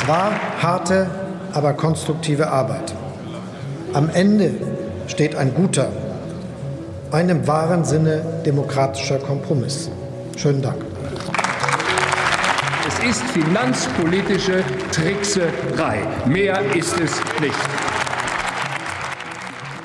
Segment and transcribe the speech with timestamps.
[0.00, 0.30] Es war
[0.62, 1.08] harte,
[1.52, 2.94] aber konstruktive Arbeit.
[3.94, 4.52] Am Ende
[5.08, 5.88] steht ein guter,
[7.10, 9.90] ein im wahren Sinne demokratischer Kompromiss.
[10.36, 10.76] Schönen Dank.
[12.86, 16.02] Es ist finanzpolitische Trickserei.
[16.26, 17.77] Mehr ist es nicht.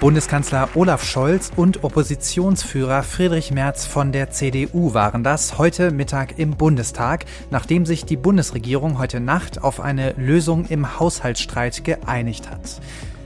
[0.03, 6.57] Bundeskanzler Olaf Scholz und Oppositionsführer Friedrich Merz von der CDU waren das heute Mittag im
[6.57, 12.81] Bundestag, nachdem sich die Bundesregierung heute Nacht auf eine Lösung im Haushaltsstreit geeinigt hat.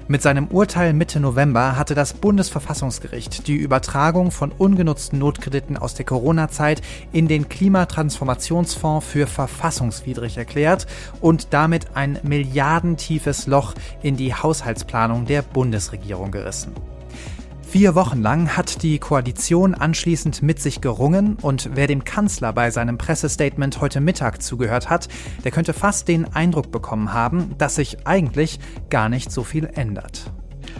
[0.09, 6.05] Mit seinem Urteil Mitte November hatte das Bundesverfassungsgericht die Übertragung von ungenutzten Notkrediten aus der
[6.05, 10.87] Corona-Zeit in den Klimatransformationsfonds für verfassungswidrig erklärt
[11.19, 16.73] und damit ein milliardentiefes Loch in die Haushaltsplanung der Bundesregierung gerissen.
[17.69, 22.71] Vier Wochen lang hat die Koalition anschließend mit sich gerungen und wer dem Kanzler bei
[22.71, 25.09] seinem Pressestatement heute Mittag zugehört hat,
[25.43, 30.31] der könnte fast den Eindruck bekommen haben, dass sich eigentlich gar nicht so viel ändert.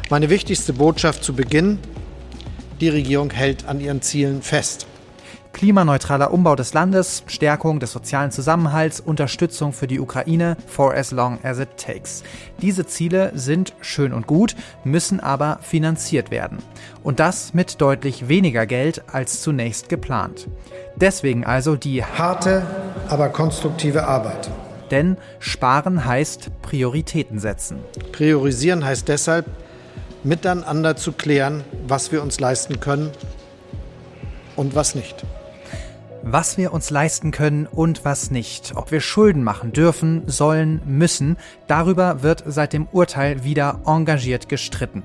[0.09, 1.77] Meine wichtigste Botschaft zu Beginn,
[2.79, 4.87] die Regierung hält an ihren Zielen fest
[5.57, 11.39] klimaneutraler Umbau des Landes, Stärkung des sozialen Zusammenhalts, Unterstützung für die Ukraine, for as long
[11.41, 12.23] as it takes.
[12.61, 16.59] Diese Ziele sind schön und gut, müssen aber finanziert werden.
[17.01, 20.47] Und das mit deutlich weniger Geld als zunächst geplant.
[20.95, 22.61] Deswegen also die harte,
[23.09, 24.51] aber konstruktive Arbeit.
[24.91, 27.79] Denn sparen heißt Prioritäten setzen.
[28.11, 29.47] Priorisieren heißt deshalb,
[30.23, 33.09] miteinander zu klären, was wir uns leisten können
[34.55, 35.25] und was nicht
[36.31, 41.37] was wir uns leisten können und was nicht, ob wir Schulden machen dürfen, sollen, müssen,
[41.67, 45.03] darüber wird seit dem Urteil wieder engagiert gestritten.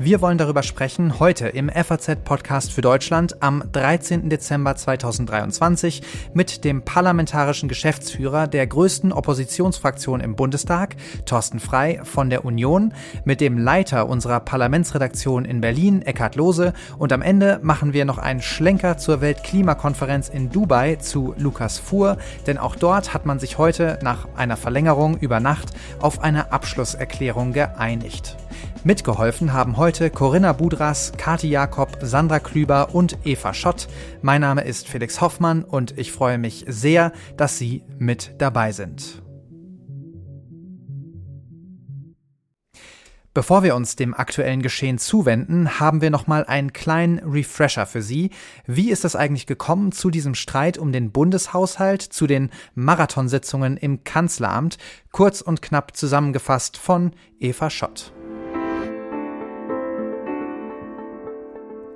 [0.00, 4.30] Wir wollen darüber sprechen heute im FAZ-Podcast für Deutschland am 13.
[4.30, 6.02] Dezember 2023
[6.34, 10.94] mit dem parlamentarischen Geschäftsführer der größten Oppositionsfraktion im Bundestag,
[11.26, 12.94] Thorsten Frei von der Union,
[13.24, 18.18] mit dem Leiter unserer Parlamentsredaktion in Berlin, Eckhard Lose, und am Ende machen wir noch
[18.18, 23.58] einen Schlenker zur Weltklimakonferenz in Dubai zu Lukas Fuhr, denn auch dort hat man sich
[23.58, 28.36] heute nach einer Verlängerung über Nacht auf eine Abschlusserklärung geeinigt.
[28.84, 33.88] Mitgeholfen haben heute Corinna Budras, Kati Jakob, Sandra Klüber und Eva Schott.
[34.22, 39.22] Mein Name ist Felix Hoffmann und ich freue mich sehr, dass Sie mit dabei sind.
[43.34, 48.30] Bevor wir uns dem aktuellen Geschehen zuwenden, haben wir nochmal einen kleinen Refresher für Sie.
[48.66, 54.02] Wie ist es eigentlich gekommen zu diesem Streit um den Bundeshaushalt, zu den Marathonsitzungen im
[54.02, 54.78] Kanzleramt?
[55.12, 58.12] Kurz und knapp zusammengefasst von Eva Schott.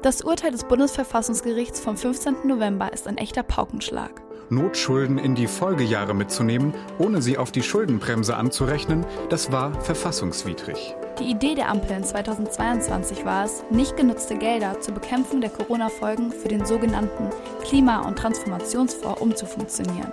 [0.02, 2.38] Das Urteil des Bundesverfassungsgerichts vom 15.
[2.44, 4.10] November ist ein echter Paukenschlag.
[4.50, 10.96] Notschulden in die Folgejahre mitzunehmen, ohne sie auf die Schuldenbremse anzurechnen, das war verfassungswidrig.
[11.20, 16.48] Die Idee der Ampeln 2022 war es, nicht genutzte Gelder zur Bekämpfung der Corona-Folgen für
[16.48, 17.30] den sogenannten
[17.62, 20.12] Klima- und Transformationsfonds umzufunktionieren.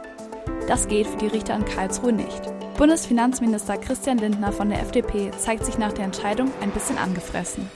[0.67, 2.43] Das geht für die Richter in Karlsruhe nicht.
[2.77, 7.67] Bundesfinanzminister Christian Lindner von der FDP zeigt sich nach der Entscheidung ein bisschen angefressen.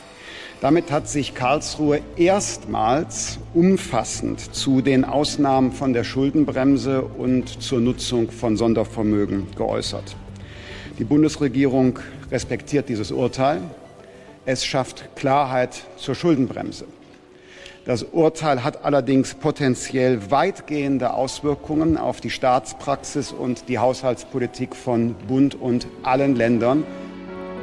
[0.63, 8.31] Damit hat sich Karlsruhe erstmals umfassend zu den Ausnahmen von der Schuldenbremse und zur Nutzung
[8.31, 10.16] von Sondervermögen geäußert.
[11.00, 12.00] Die Bundesregierung
[12.31, 13.59] respektiert dieses Urteil.
[14.46, 16.85] Es schafft Klarheit zur Schuldenbremse.
[17.84, 25.56] Das Urteil hat allerdings potenziell weitgehende Auswirkungen auf die Staatspraxis und die Haushaltspolitik von Bund
[25.56, 26.85] und allen Ländern.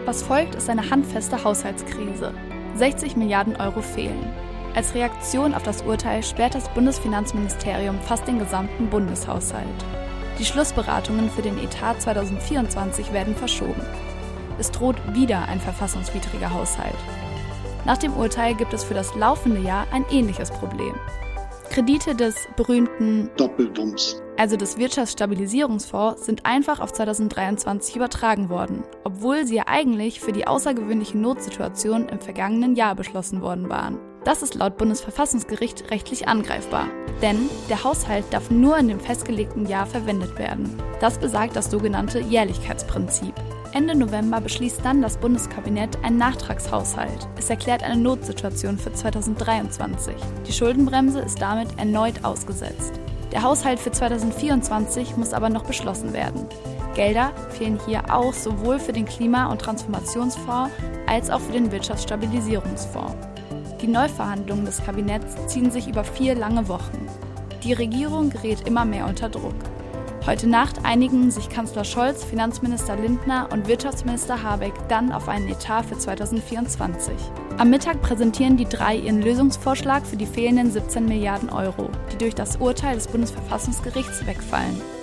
[0.04, 2.34] Was folgt, ist eine handfeste Haushaltskrise.
[2.80, 4.26] 60 Milliarden Euro fehlen.
[4.74, 9.66] Als Reaktion auf das Urteil sperrt das Bundesfinanzministerium fast den gesamten Bundeshaushalt.
[10.38, 13.82] Die Schlussberatungen für den Etat 2024 werden verschoben.
[14.58, 16.96] Es droht wieder ein verfassungswidriger Haushalt.
[17.84, 20.94] Nach dem Urteil gibt es für das laufende Jahr ein ähnliches Problem.
[21.68, 29.56] Kredite des berühmten Doppelbums, also des Wirtschaftsstabilisierungsfonds, sind einfach auf 2023 übertragen worden, obwohl sie
[29.56, 33.98] ja eigentlich für die außergewöhnlichen Notsituationen im vergangenen Jahr beschlossen worden waren.
[34.24, 36.86] Das ist laut Bundesverfassungsgericht rechtlich angreifbar,
[37.20, 40.74] denn der Haushalt darf nur in dem festgelegten Jahr verwendet werden.
[41.00, 43.34] Das besagt das sogenannte Jährlichkeitsprinzip.
[43.72, 47.28] Ende November beschließt dann das Bundeskabinett einen Nachtragshaushalt.
[47.36, 50.14] Es erklärt eine Notsituation für 2023.
[50.48, 53.00] Die Schuldenbremse ist damit erneut ausgesetzt.
[53.32, 56.46] Der Haushalt für 2024 muss aber noch beschlossen werden.
[56.94, 60.72] Gelder fehlen hier auch sowohl für den Klima- und Transformationsfonds
[61.06, 63.28] als auch für den Wirtschaftsstabilisierungsfonds.
[63.80, 67.06] Die Neuverhandlungen des Kabinetts ziehen sich über vier lange Wochen.
[67.62, 69.54] Die Regierung gerät immer mehr unter Druck.
[70.26, 75.84] Heute Nacht einigen sich Kanzler Scholz, Finanzminister Lindner und Wirtschaftsminister Habeck dann auf einen Etat
[75.84, 77.14] für 2024.
[77.56, 82.34] Am Mittag präsentieren die drei ihren Lösungsvorschlag für die fehlenden 17 Milliarden Euro, die durch
[82.34, 84.99] das Urteil des Bundesverfassungsgerichts wegfallen.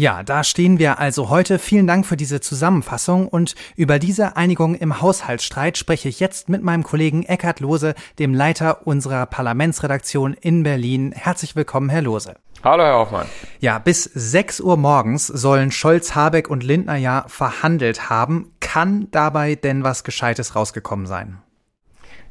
[0.00, 1.58] Ja, da stehen wir also heute.
[1.58, 6.62] Vielen Dank für diese Zusammenfassung und über diese Einigung im Haushaltsstreit spreche ich jetzt mit
[6.62, 11.10] meinem Kollegen Eckhard Lose, dem Leiter unserer Parlamentsredaktion in Berlin.
[11.10, 12.36] Herzlich willkommen, Herr Lose.
[12.62, 13.26] Hallo, Herr Hoffmann.
[13.58, 18.52] Ja, bis 6 Uhr morgens sollen Scholz, Habeck und Lindner ja verhandelt haben.
[18.60, 21.38] Kann dabei denn was Gescheites rausgekommen sein?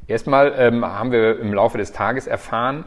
[0.06, 2.86] Erstmal ähm, haben wir im Laufe des Tages erfahren,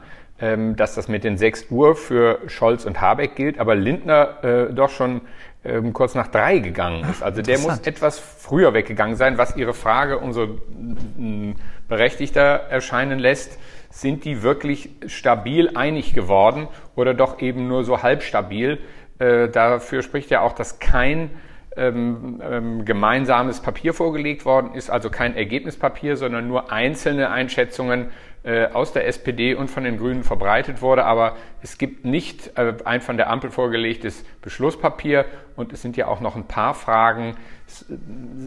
[0.76, 4.90] dass das mit den 6 Uhr für Scholz und Habeck gilt, aber Lindner äh, doch
[4.90, 5.22] schon
[5.64, 7.22] ähm, kurz nach drei gegangen ist.
[7.22, 11.52] Also der muss etwas früher weggegangen sein, was Ihre Frage umso mm,
[11.88, 13.60] berechtigter erscheinen lässt.
[13.92, 18.80] Sind die wirklich stabil einig geworden oder doch eben nur so halb stabil?
[19.20, 21.30] Äh, dafür spricht ja auch, dass kein
[21.78, 28.10] ähm, ähm, gemeinsames Papier vorgelegt worden ist, also kein Ergebnispapier, sondern nur einzelne Einschätzungen
[28.44, 31.06] äh, aus der SPD und von den Grünen verbreitet wurde.
[31.06, 36.08] Aber es gibt nicht äh, ein von der Ampel vorgelegtes Beschlusspapier und es sind ja
[36.08, 37.36] auch noch ein paar Fragen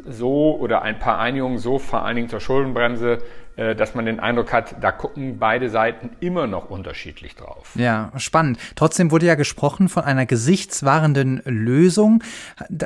[0.06, 3.22] so oder ein paar Einigungen so, vor allen Dingen zur Schuldenbremse,
[3.56, 7.70] äh, dass man den Eindruck hat, da gucken beide Seiten immer noch unterschiedlich drauf.
[7.76, 8.58] Ja, spannend.
[8.74, 12.22] Trotzdem wurde ja gesprochen von einer gesichtswahrenden Lösung,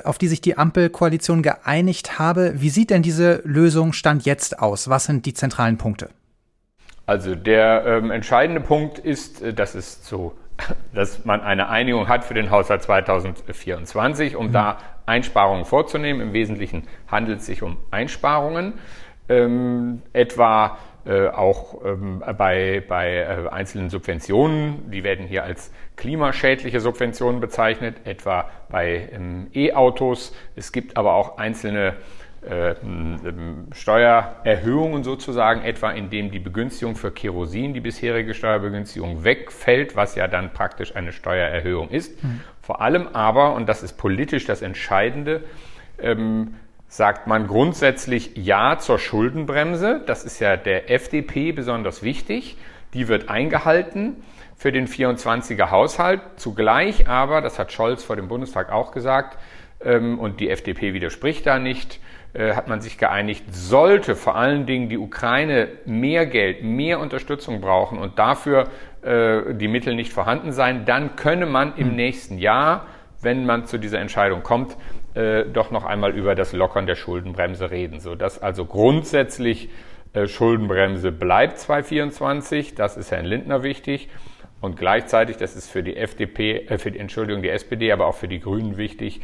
[0.05, 2.53] auf die sich die Ampelkoalition geeinigt habe.
[2.57, 4.91] Wie sieht denn diese Lösung Stand jetzt aus?
[4.91, 6.11] Was sind die zentralen Punkte?
[7.09, 10.35] Also der ähm, entscheidende Punkt ist, äh, dass es so,
[10.93, 14.53] dass man eine Einigung hat für den Haushalt 2024, um mhm.
[14.53, 16.21] da Einsparungen vorzunehmen.
[16.21, 18.75] Im Wesentlichen handelt es sich um Einsparungen,
[19.31, 20.77] ähm, etwa
[21.07, 28.03] äh, auch ähm, bei, bei äh, einzelnen Subventionen, die werden hier als klimaschädliche Subventionen bezeichnet,
[28.05, 30.37] etwa bei ähm, E-Autos.
[30.57, 31.97] Es gibt aber auch einzelne
[33.73, 40.53] Steuererhöhungen sozusagen, etwa indem die Begünstigung für Kerosin, die bisherige Steuerbegünstigung wegfällt, was ja dann
[40.53, 42.23] praktisch eine Steuererhöhung ist.
[42.23, 42.41] Mhm.
[42.63, 45.43] Vor allem aber, und das ist politisch das Entscheidende,
[46.01, 46.55] ähm,
[46.87, 50.03] sagt man grundsätzlich Ja zur Schuldenbremse.
[50.07, 52.57] Das ist ja der FDP besonders wichtig.
[52.95, 54.23] Die wird eingehalten
[54.57, 56.21] für den 24er Haushalt.
[56.37, 59.39] Zugleich aber, das hat Scholz vor dem Bundestag auch gesagt,
[59.85, 62.01] ähm, und die FDP widerspricht da nicht,
[62.39, 67.99] hat man sich geeinigt, sollte vor allen Dingen die Ukraine mehr Geld, mehr Unterstützung brauchen
[67.99, 68.69] und dafür
[69.03, 71.97] äh, die Mittel nicht vorhanden sein, dann könne man im hm.
[71.97, 72.87] nächsten Jahr,
[73.21, 74.77] wenn man zu dieser Entscheidung kommt,
[75.15, 79.69] äh, doch noch einmal über das Lockern der Schuldenbremse reden, sodass also grundsätzlich
[80.13, 82.75] äh, Schuldenbremse bleibt 2024.
[82.75, 84.09] Das ist Herrn Lindner wichtig.
[84.61, 88.15] Und gleichzeitig, das ist für die FDP, äh, für die Entschuldigung, die SPD, aber auch
[88.15, 89.21] für die Grünen wichtig,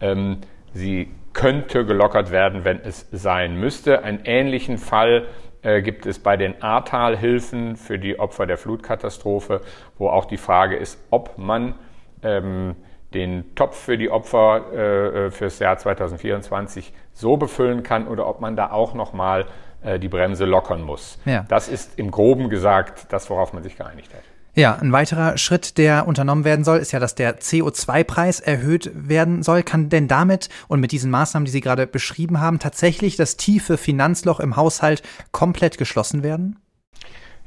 [0.00, 0.38] ähm,
[0.78, 4.02] sie könnte gelockert werden, wenn es sein müsste.
[4.02, 5.26] Einen ähnlichen Fall
[5.62, 9.60] äh, gibt es bei den Ahrtal-Hilfen für die Opfer der Flutkatastrophe,
[9.98, 11.74] wo auch die Frage ist, ob man
[12.22, 12.76] ähm,
[13.14, 18.40] den Topf für die Opfer äh, äh fürs Jahr 2024 so befüllen kann oder ob
[18.40, 19.46] man da auch nochmal
[19.82, 21.18] äh, die Bremse lockern muss.
[21.24, 21.44] Ja.
[21.48, 24.22] Das ist im Groben gesagt das, worauf man sich geeinigt hat.
[24.58, 29.44] Ja, ein weiterer Schritt, der unternommen werden soll, ist ja, dass der CO2-Preis erhöht werden
[29.44, 29.62] soll.
[29.62, 33.76] Kann denn damit und mit diesen Maßnahmen, die Sie gerade beschrieben haben, tatsächlich das tiefe
[33.76, 36.58] Finanzloch im Haushalt komplett geschlossen werden?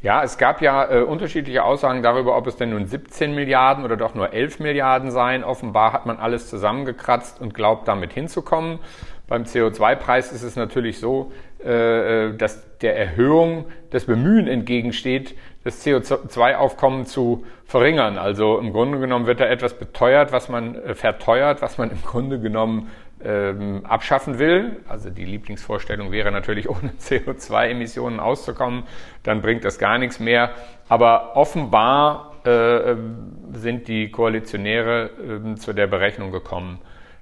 [0.01, 3.97] Ja, es gab ja äh, unterschiedliche Aussagen darüber, ob es denn nun 17 Milliarden oder
[3.97, 5.43] doch nur 11 Milliarden seien.
[5.43, 8.79] Offenbar hat man alles zusammengekratzt und glaubt, damit hinzukommen.
[9.31, 11.31] Beim CO2-Preis ist es natürlich so,
[11.63, 18.17] äh, äh, dass der Erhöhung das Bemühen entgegensteht, das CO2-Aufkommen zu verringern.
[18.17, 22.01] Also im Grunde genommen wird da etwas beteuert, was man äh, verteuert, was man im
[22.01, 22.89] Grunde genommen
[23.23, 24.81] ähm, abschaffen will.
[24.89, 28.83] Also die Lieblingsvorstellung wäre natürlich, ohne CO2-Emissionen auszukommen,
[29.23, 30.50] dann bringt das gar nichts mehr.
[30.89, 35.11] Aber offenbar sind die Koalitionäre
[35.53, 36.79] äh, zu der Berechnung gekommen,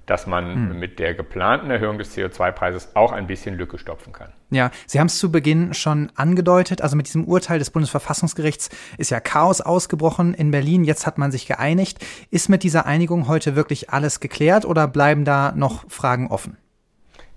[0.09, 0.79] dass man hm.
[0.79, 4.33] mit der geplanten Erhöhung des CO2-Preises auch ein bisschen Lücke stopfen kann.
[4.49, 6.81] Ja, Sie haben es zu Beginn schon angedeutet.
[6.81, 10.83] Also mit diesem Urteil des Bundesverfassungsgerichts ist ja Chaos ausgebrochen in Berlin.
[10.83, 12.03] Jetzt hat man sich geeinigt.
[12.31, 16.57] Ist mit dieser Einigung heute wirklich alles geklärt oder bleiben da noch Fragen offen?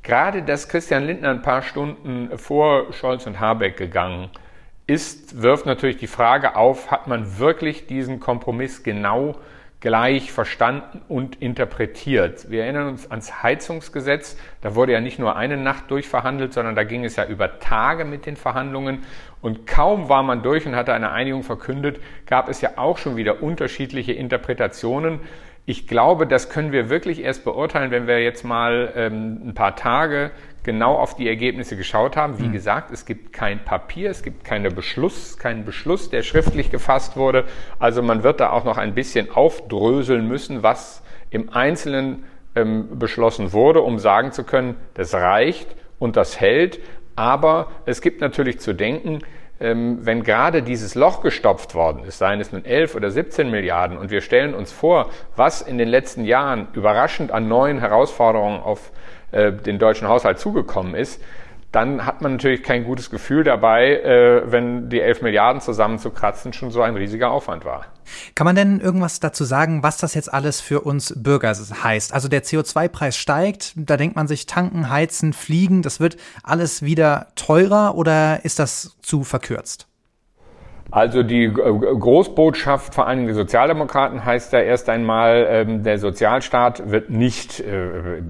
[0.02, 4.30] Gerade, dass Christian Lindner ein paar Stunden vor Scholz und Habeck gegangen
[4.86, 9.36] ist, wirft natürlich die Frage auf, hat man wirklich diesen Kompromiss genau
[9.82, 12.48] gleich verstanden und interpretiert.
[12.48, 14.38] Wir erinnern uns ans Heizungsgesetz.
[14.60, 18.04] Da wurde ja nicht nur eine Nacht durchverhandelt, sondern da ging es ja über Tage
[18.04, 19.00] mit den Verhandlungen.
[19.40, 23.16] Und kaum war man durch und hatte eine Einigung verkündet, gab es ja auch schon
[23.16, 25.18] wieder unterschiedliche Interpretationen.
[25.66, 29.74] Ich glaube, das können wir wirklich erst beurteilen, wenn wir jetzt mal ähm, ein paar
[29.74, 30.30] Tage
[30.64, 32.38] genau auf die Ergebnisse geschaut haben.
[32.38, 32.52] Wie mhm.
[32.52, 37.44] gesagt, es gibt kein Papier, es gibt keine Beschluss, keinen Beschluss, der schriftlich gefasst wurde.
[37.78, 43.52] Also man wird da auch noch ein bisschen aufdröseln müssen, was im Einzelnen ähm, beschlossen
[43.52, 46.80] wurde, um sagen zu können, das reicht und das hält.
[47.16, 49.20] Aber es gibt natürlich zu denken,
[49.60, 53.96] ähm, wenn gerade dieses Loch gestopft worden ist, seien es nun 11 oder 17 Milliarden,
[53.96, 58.90] und wir stellen uns vor, was in den letzten Jahren überraschend an neuen Herausforderungen auf
[59.32, 61.20] äh, den deutschen Haushalt zugekommen ist,
[61.72, 66.70] dann hat man natürlich kein gutes Gefühl dabei, äh, wenn die 11 Milliarden zusammenzukratzen schon
[66.70, 67.86] so ein riesiger Aufwand war.
[68.34, 72.12] Kann man denn irgendwas dazu sagen, was das jetzt alles für uns Bürger heißt?
[72.12, 77.28] Also der CO2-Preis steigt, da denkt man sich tanken, heizen, fliegen, das wird alles wieder
[77.36, 79.88] teurer oder ist das zu verkürzt?
[80.92, 86.90] Also die Großbotschaft vor allen Dingen der Sozialdemokraten heißt da erst einmal, ähm, der Sozialstaat
[86.90, 88.20] wird nicht, äh,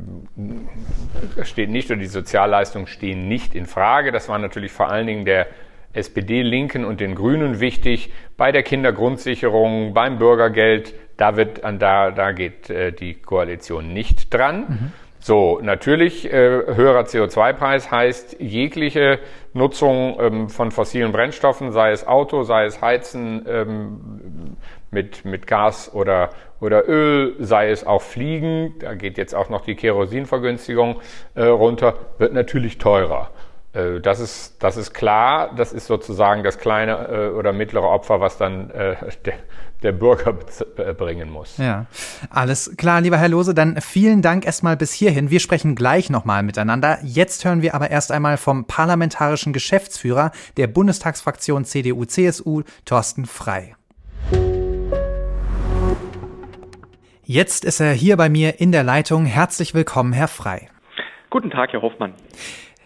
[1.42, 4.12] steht nicht oder die Sozialleistungen stehen nicht in Frage.
[4.12, 5.48] Das war natürlich vor allen Dingen der
[5.92, 8.12] SPD, Linken und den Grünen wichtig.
[8.36, 14.60] Bei der Kindergrundsicherung, beim Bürgergeld, da wird, da, da geht äh, die Koalition nicht dran.
[14.68, 14.92] Mhm.
[15.24, 19.20] So, natürlich, äh, höherer CO2-Preis heißt jegliche
[19.52, 24.56] Nutzung ähm, von fossilen Brennstoffen, sei es Auto, sei es Heizen ähm,
[24.90, 29.60] mit, mit Gas oder, oder Öl, sei es auch Fliegen, da geht jetzt auch noch
[29.60, 31.00] die Kerosinvergünstigung
[31.36, 33.30] äh, runter, wird natürlich teurer.
[33.74, 38.20] Äh, das ist, das ist klar, das ist sozusagen das kleine äh, oder mittlere Opfer,
[38.20, 39.34] was dann äh, der,
[39.82, 41.58] der Bürger bringen muss.
[41.58, 41.86] Ja,
[42.30, 45.30] alles klar, lieber Herr Lose, dann vielen Dank erstmal bis hierhin.
[45.30, 46.98] Wir sprechen gleich nochmal miteinander.
[47.02, 53.74] Jetzt hören wir aber erst einmal vom parlamentarischen Geschäftsführer der Bundestagsfraktion CDU-CSU, Thorsten Frei.
[57.24, 59.26] Jetzt ist er hier bei mir in der Leitung.
[59.26, 60.68] Herzlich willkommen, Herr Frei.
[61.30, 62.14] Guten Tag, Herr Hoffmann.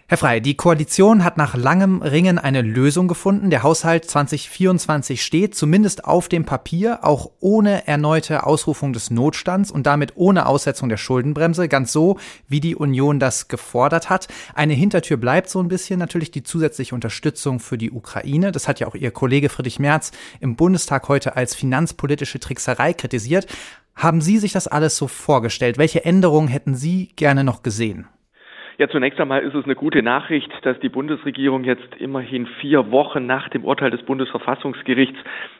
[0.08, 3.50] Herr Frei, die Koalition hat nach langem Ringen eine Lösung gefunden.
[3.50, 9.84] Der Haushalt 2024 steht, zumindest auf dem Papier, auch ohne erneute Ausrufung des Notstands und
[9.84, 14.28] damit ohne Aussetzung der Schuldenbremse, ganz so, wie die Union das gefordert hat.
[14.54, 18.52] Eine Hintertür bleibt so ein bisschen natürlich die zusätzliche Unterstützung für die Ukraine.
[18.52, 23.48] Das hat ja auch Ihr Kollege Friedrich Merz im Bundestag heute als finanzpolitische Trickserei kritisiert.
[23.96, 25.78] Haben Sie sich das alles so vorgestellt?
[25.78, 28.06] Welche Änderungen hätten Sie gerne noch gesehen?
[28.78, 33.24] Ja, zunächst einmal ist es eine gute Nachricht, dass die Bundesregierung jetzt immerhin vier Wochen
[33.24, 35.18] nach dem Urteil des Bundesverfassungsgerichts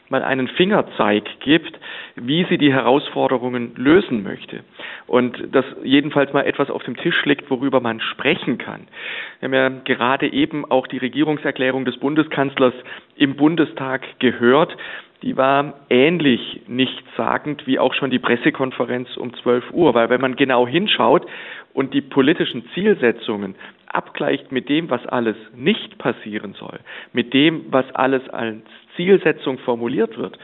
[0.09, 1.79] mal einen Fingerzeig gibt,
[2.15, 4.63] wie sie die Herausforderungen lösen möchte.
[5.07, 8.87] Und dass jedenfalls mal etwas auf dem Tisch liegt, worüber man sprechen kann.
[9.39, 12.73] Wir haben ja gerade eben auch die Regierungserklärung des Bundeskanzlers
[13.15, 14.77] im Bundestag gehört
[15.23, 20.35] die war ähnlich nichtssagend wie auch schon die Pressekonferenz um 12 Uhr, weil wenn man
[20.35, 21.25] genau hinschaut
[21.77, 23.53] und die politischen Zielsetzungen
[23.85, 26.79] abgleicht mit dem, was alles nicht passieren soll,
[27.13, 28.63] mit dem, was alles als
[28.95, 30.39] Zielsetzung formuliert wird,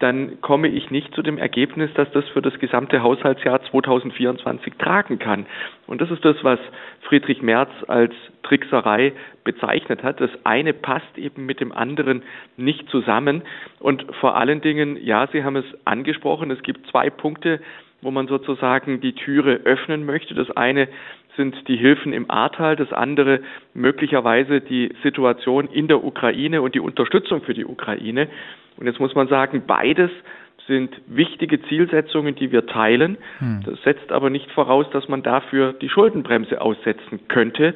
[0.00, 5.18] dann komme ich nicht zu dem Ergebnis, dass das für das gesamte Haushaltsjahr 2024 tragen
[5.18, 5.46] kann.
[5.86, 6.58] Und das ist das, was
[7.00, 8.12] Friedrich Merz als
[8.42, 10.20] Trickserei bezeichnet hat.
[10.20, 12.22] Das eine passt eben mit dem anderen
[12.58, 13.40] nicht zusammen.
[13.80, 17.60] Und vor allen Dingen, ja, Sie haben es angesprochen, es gibt zwei Punkte,
[18.04, 20.34] wo man sozusagen die Türe öffnen möchte.
[20.34, 20.88] Das eine
[21.36, 23.40] sind die Hilfen im Ahrtal, das andere
[23.72, 28.28] möglicherweise die Situation in der Ukraine und die Unterstützung für die Ukraine.
[28.76, 30.10] Und jetzt muss man sagen, beides
[30.66, 33.18] sind wichtige Zielsetzungen, die wir teilen.
[33.38, 33.62] Hm.
[33.66, 37.74] Das setzt aber nicht voraus, dass man dafür die Schuldenbremse aussetzen könnte,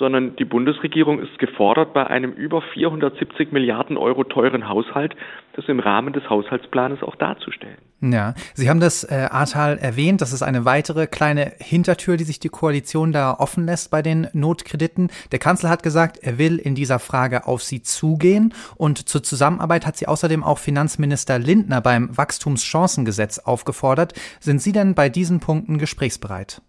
[0.00, 5.14] sondern die Bundesregierung ist gefordert, bei einem über 470 Milliarden Euro teuren Haushalt
[5.54, 7.76] das im Rahmen des Haushaltsplanes auch darzustellen.
[8.00, 10.22] Ja, Sie haben das äh, Ahrtal erwähnt.
[10.22, 14.28] Das ist eine weitere kleine Hintertür, die sich die Koalition da offen lässt bei den
[14.32, 15.10] Notkrediten.
[15.32, 18.54] Der Kanzler hat gesagt, er will in dieser Frage auf Sie zugehen.
[18.76, 24.14] Und zur Zusammenarbeit hat sie außerdem auch Finanzminister Lindner beim Wachstumschancengesetz aufgefordert.
[24.40, 26.62] Sind Sie denn bei diesen Punkten gesprächsbereit?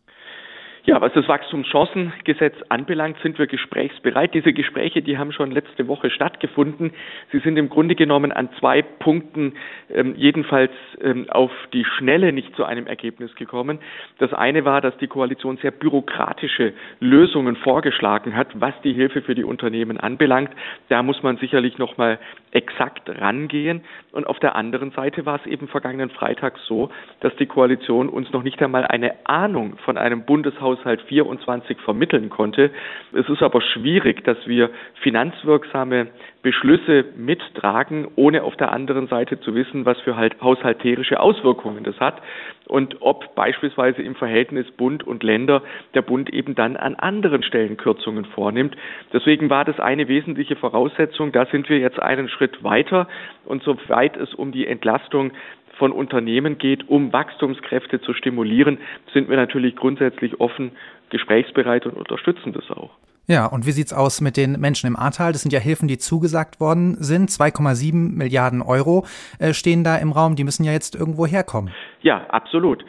[0.83, 4.33] Ja, was das Wachstumschancengesetz anbelangt, sind wir gesprächsbereit.
[4.33, 6.91] Diese Gespräche, die haben schon letzte Woche stattgefunden.
[7.31, 9.53] Sie sind im Grunde genommen an zwei Punkten
[9.93, 13.77] ähm, jedenfalls ähm, auf die Schnelle nicht zu einem Ergebnis gekommen.
[14.17, 19.35] Das eine war, dass die Koalition sehr bürokratische Lösungen vorgeschlagen hat, was die Hilfe für
[19.35, 20.49] die Unternehmen anbelangt.
[20.89, 22.17] Da muss man sicherlich noch mal
[22.51, 23.83] exakt rangehen.
[24.11, 26.89] Und auf der anderen Seite war es eben vergangenen Freitag so,
[27.21, 32.71] dass die Koalition uns noch nicht einmal eine Ahnung von einem Bundeshaushalt 24 vermitteln konnte.
[33.13, 34.69] Es ist aber schwierig, dass wir
[35.01, 36.07] finanzwirksame
[36.43, 41.99] Beschlüsse mittragen, ohne auf der anderen Seite zu wissen, was für halt haushalterische Auswirkungen das
[41.99, 42.21] hat
[42.67, 45.61] und ob beispielsweise im Verhältnis Bund und Länder
[45.93, 48.75] der Bund eben dann an anderen Stellen Kürzungen vornimmt.
[49.13, 51.31] Deswegen war das eine wesentliche Voraussetzung.
[51.31, 53.07] Da sind wir jetzt einen Schritt weiter
[53.45, 55.31] und soweit es um die Entlastung
[55.77, 58.77] von Unternehmen geht, um Wachstumskräfte zu stimulieren,
[59.13, 60.71] sind wir natürlich grundsätzlich offen,
[61.09, 62.91] gesprächsbereit und unterstützen das auch.
[63.27, 65.31] Ja, und wie sieht's aus mit den Menschen im Ahrtal?
[65.31, 67.29] Das sind ja Hilfen, die zugesagt worden sind.
[67.29, 69.05] 2,7 Milliarden Euro
[69.39, 70.35] äh, stehen da im Raum.
[70.35, 71.71] Die müssen ja jetzt irgendwo herkommen.
[72.01, 72.83] Ja, absolut.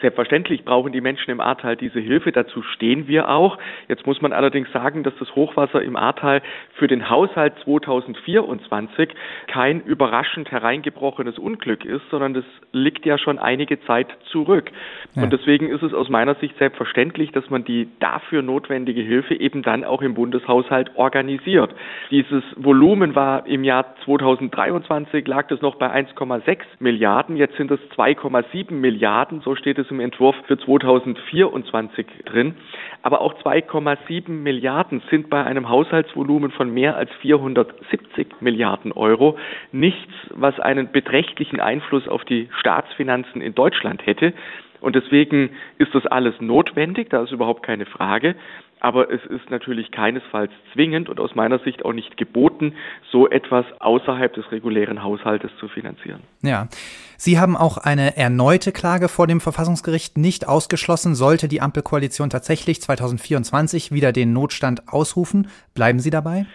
[0.00, 2.32] Selbstverständlich brauchen die Menschen im Ahrtal diese Hilfe.
[2.32, 3.58] Dazu stehen wir auch.
[3.86, 6.42] Jetzt muss man allerdings sagen, dass das Hochwasser im Ahrtal
[6.74, 9.10] für den Haushalt 2024
[9.46, 14.72] kein überraschend hereingebrochenes Unglück ist, sondern das liegt ja schon einige Zeit zurück.
[15.14, 15.22] Ja.
[15.22, 19.62] Und deswegen ist es aus meiner Sicht selbstverständlich, dass man die dafür notwendige Hilfe eben
[19.62, 21.72] dann auch im Bundeshaushalt organisiert.
[22.10, 27.36] Dieses Volumen war im Jahr 2023 lag das noch bei 1,6 Milliarden.
[27.36, 29.40] Jetzt sind es 2,7 Milliarden.
[29.40, 32.54] So steht es im Entwurf für 2024 drin.
[33.02, 39.38] Aber auch 2,7 Milliarden sind bei einem Haushaltsvolumen von mehr als 470 Milliarden Euro
[39.72, 44.32] nichts, was einen beträchtlichen Einfluss auf die Staatsfinanzen in Deutschland hätte.
[44.80, 48.36] Und deswegen ist das alles notwendig, da ist überhaupt keine Frage
[48.80, 52.74] aber es ist natürlich keinesfalls zwingend und aus meiner Sicht auch nicht geboten,
[53.10, 56.20] so etwas außerhalb des regulären Haushaltes zu finanzieren.
[56.42, 56.68] Ja.
[57.16, 62.82] Sie haben auch eine erneute Klage vor dem Verfassungsgericht nicht ausgeschlossen, sollte die Ampelkoalition tatsächlich
[62.82, 65.48] 2024 wieder den Notstand ausrufen.
[65.74, 66.46] Bleiben Sie dabei?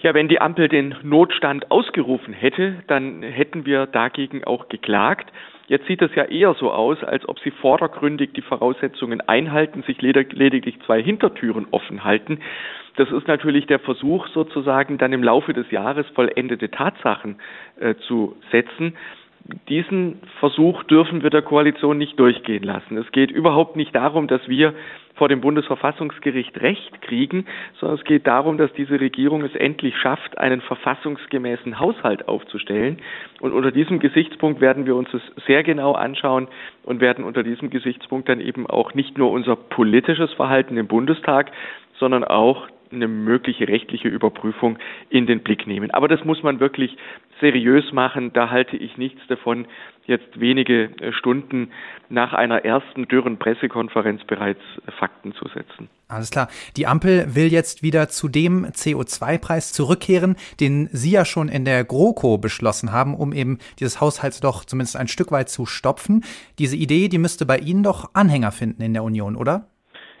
[0.00, 5.32] Ja, wenn die Ampel den Notstand ausgerufen hätte, dann hätten wir dagegen auch geklagt.
[5.68, 10.00] Jetzt sieht es ja eher so aus, als ob sie vordergründig die Voraussetzungen einhalten, sich
[10.00, 12.40] lediglich zwei Hintertüren offen halten.
[12.96, 17.36] Das ist natürlich der Versuch, sozusagen dann im Laufe des Jahres vollendete Tatsachen
[17.78, 18.96] äh, zu setzen.
[19.68, 22.98] Diesen Versuch dürfen wir der Koalition nicht durchgehen lassen.
[22.98, 24.74] Es geht überhaupt nicht darum, dass wir
[25.18, 27.44] vor dem Bundesverfassungsgericht Recht kriegen,
[27.78, 32.98] sondern es geht darum, dass diese Regierung es endlich schafft, einen verfassungsgemäßen Haushalt aufzustellen.
[33.40, 36.48] Und unter diesem Gesichtspunkt werden wir uns das sehr genau anschauen
[36.84, 41.50] und werden unter diesem Gesichtspunkt dann eben auch nicht nur unser politisches Verhalten im Bundestag,
[41.98, 44.78] sondern auch eine mögliche rechtliche Überprüfung
[45.10, 45.90] in den Blick nehmen.
[45.90, 46.96] Aber das muss man wirklich
[47.40, 48.32] seriös machen.
[48.32, 49.66] Da halte ich nichts davon,
[50.06, 51.70] jetzt wenige äh, Stunden
[52.08, 55.88] nach einer ersten dürren Pressekonferenz bereits äh, Fakten zu setzen.
[56.08, 56.48] Alles klar.
[56.76, 61.84] Die Ampel will jetzt wieder zu dem CO2-Preis zurückkehren, den Sie ja schon in der
[61.84, 66.24] GroKo beschlossen haben, um eben dieses Haushaltsloch zumindest ein Stück weit zu stopfen.
[66.58, 69.68] Diese Idee, die müsste bei Ihnen doch Anhänger finden in der Union, oder?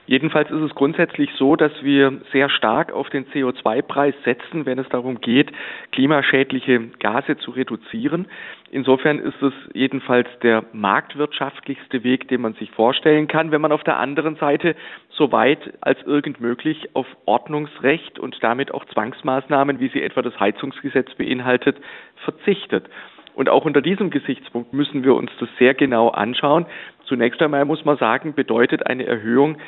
[0.08, 4.88] Jedenfalls ist es grundsätzlich so, dass wir sehr stark auf den CO2-Preis setzen, wenn es
[4.88, 5.52] darum geht,
[5.92, 8.26] klimaschädliche Gase zu reduzieren.
[8.70, 13.84] Insofern ist es jedenfalls der marktwirtschaftlichste Weg, den man sich vorstellen kann, wenn man auf
[13.84, 14.76] der anderen Seite
[15.10, 20.40] so weit als irgend möglich auf Ordnungsrecht und damit auch Zwangsmaßnahmen, wie sie etwa das
[20.40, 21.76] Heizungsgesetz beinhaltet,
[22.24, 22.88] verzichtet.
[23.34, 26.66] Und auch unter diesem Gesichtspunkt müssen wir uns das sehr genau anschauen.
[27.04, 29.58] Zunächst einmal muss man sagen, bedeutet eine Erhöhung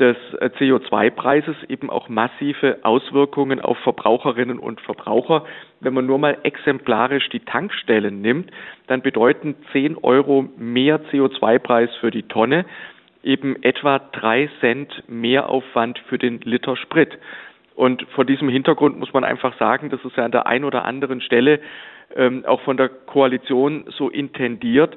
[0.00, 5.44] des äh, CO2-Preises eben auch massive Auswirkungen auf Verbraucherinnen und Verbraucher.
[5.80, 8.50] Wenn man nur mal exemplarisch die Tankstellen nimmt,
[8.86, 12.64] dann bedeuten 10 Euro mehr CO2-Preis für die Tonne
[13.22, 17.18] eben etwa drei Cent Mehraufwand für den Liter Sprit.
[17.74, 20.84] Und vor diesem Hintergrund muss man einfach sagen, dass es ja an der einen oder
[20.84, 21.60] anderen Stelle
[22.16, 24.96] ähm, auch von der Koalition so intendiert,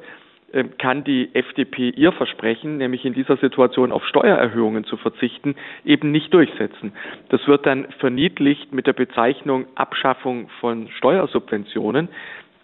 [0.78, 6.34] kann die FDP ihr Versprechen, nämlich in dieser Situation auf Steuererhöhungen zu verzichten, eben nicht
[6.34, 6.94] durchsetzen.
[7.30, 12.10] Das wird dann verniedlicht mit der Bezeichnung Abschaffung von Steuersubventionen.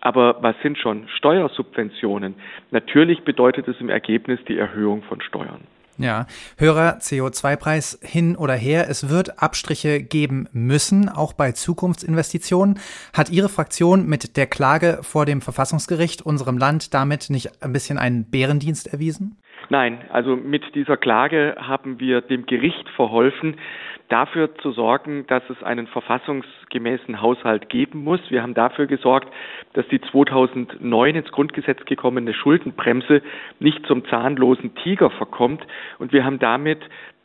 [0.01, 2.35] Aber was sind schon Steuersubventionen?
[2.71, 5.61] Natürlich bedeutet es im Ergebnis die Erhöhung von Steuern.
[6.01, 8.89] Ja, höherer CO2-Preis hin oder her.
[8.89, 12.79] Es wird Abstriche geben müssen, auch bei Zukunftsinvestitionen.
[13.11, 17.97] Hat Ihre Fraktion mit der Klage vor dem Verfassungsgericht unserem Land damit nicht ein bisschen
[17.97, 19.41] einen Bärendienst erwiesen?
[19.69, 23.55] Nein, also mit dieser Klage haben wir dem Gericht verholfen,
[24.07, 28.19] dafür zu sorgen, dass es einen verfassungsgemäßen Haushalt geben muss.
[28.29, 29.31] Wir haben dafür gesorgt,
[29.73, 33.21] dass die 2009 ins Grundgesetz gekommene Schuldenbremse
[33.59, 35.65] nicht zum zahnlosen Tiger verkommt.
[35.99, 36.81] Und wir haben damit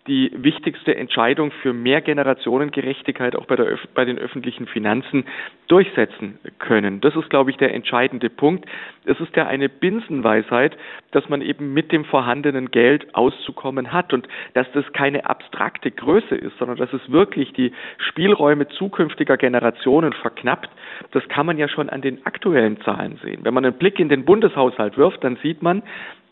[0.06, 5.24] die wichtigste Entscheidung für mehr Generationengerechtigkeit auch bei, der, bei den öffentlichen Finanzen
[5.66, 7.00] durchsetzen können.
[7.00, 8.66] Das ist, glaube ich, der entscheidende Punkt.
[9.06, 10.76] Es ist ja eine Binsenweisheit,
[11.12, 16.34] dass man eben mit dem vorhandenen Geld auszukommen hat und dass das keine abstrakte Größe
[16.34, 20.68] ist, sondern dass es wirklich die Spielräume zukünftiger Generationen verknappt.
[21.12, 23.40] Das kann man ja schon an den aktuellen Zahlen sehen.
[23.42, 25.82] Wenn man einen Blick in den Bundeshaushalt wirft, dann sieht man,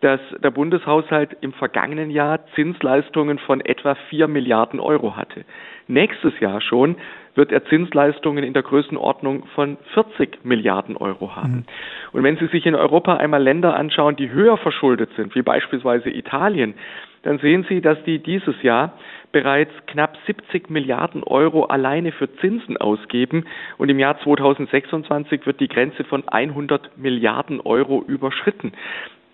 [0.03, 5.45] dass der Bundeshaushalt im vergangenen Jahr Zinsleistungen von etwa vier Milliarden Euro hatte.
[5.87, 6.97] Nächstes Jahr schon
[7.37, 11.53] wird er Zinsleistungen in der Größenordnung von 40 Milliarden Euro haben.
[11.53, 11.65] Mhm.
[12.12, 16.11] Und wenn Sie sich in Europa einmal Länder anschauen, die höher verschuldet sind, wie beispielsweise
[16.11, 16.75] Italien,
[17.23, 18.95] dann sehen Sie, dass die dieses Jahr
[19.31, 23.47] bereits knapp 70 Milliarden Euro alleine für Zinsen ausgeben
[23.79, 28.73] und im Jahr 2026 wird die Grenze von 100 Milliarden Euro überschritten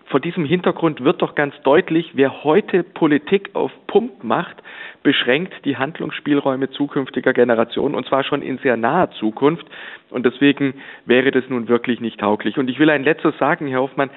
[0.09, 4.57] vor diesem Hintergrund wird doch ganz deutlich, wer heute Politik auf Pump macht,
[5.03, 9.65] beschränkt die Handlungsspielräume zukünftiger Generationen und zwar schon in sehr naher Zukunft.
[10.09, 10.73] Und deswegen
[11.05, 12.57] wäre das nun wirklich nicht tauglich.
[12.57, 14.09] Und ich will ein letztes sagen, Herr Hoffmann,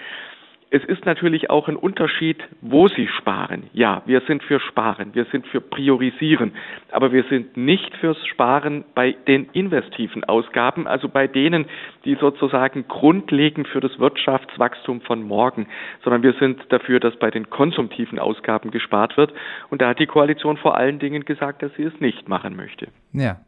[0.73, 3.65] es ist natürlich auch ein Unterschied, wo Sie sparen.
[3.75, 6.53] Ja, wir sind für Sparen, wir sind für Priorisieren,
[6.91, 11.67] aber wir sind nicht fürs Sparen bei den investiven Ausgaben, also bei denen,
[12.07, 15.67] die sozusagen grundlegend für das Wirtschaftswachstum von morgen,
[16.05, 19.35] sondern wir sind dafür, dass bei den konsumtiven Ausgaben gespart wird.
[19.69, 22.89] Und da hat die Koalition vor allen Dingen gesagt, dass sie es nicht machen möchte.
[23.13, 23.41] Ja,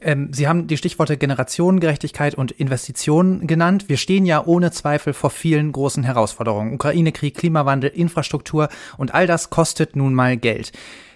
[0.00, 3.88] ähm, Sie haben die Stichworte Generationengerechtigkeit und Investitionen genannt.
[3.88, 6.74] Wir stehen ja ohne Zweifel vor vielen großen Herausforderungen.
[6.74, 10.72] Ukraine-Krieg, Klimawandel, Infrastruktur und all das kostet nun mal Geld.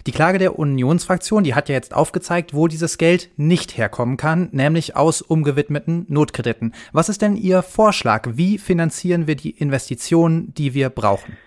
[0.07, 4.49] Die Klage der Unionsfraktion, die hat ja jetzt aufgezeigt, wo dieses Geld nicht herkommen kann,
[4.51, 6.73] nämlich aus umgewidmeten Notkrediten.
[6.91, 8.29] Was ist denn Ihr Vorschlag?
[8.33, 11.37] Wie finanzieren wir die Investitionen, die wir brauchen?